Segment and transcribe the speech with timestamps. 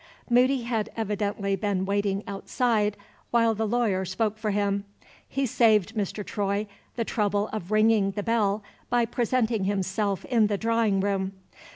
[0.31, 2.97] Moody had evidently been waiting outside
[3.29, 4.83] while the lawyer spoke for him.
[5.29, 6.25] He saved Mr.
[6.25, 11.33] Troy the trouble of ringing the bell by presenting himself in the drawing room.